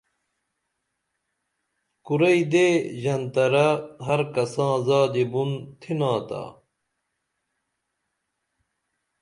کُرئی 2.05 2.41
دے 2.51 2.67
ژنترہ 3.01 3.67
ہر 4.05 4.21
کساں 4.33 4.75
زادی 4.85 5.23
بُن 5.31 5.51
تِھنا 5.79 6.13
تا 6.27 6.43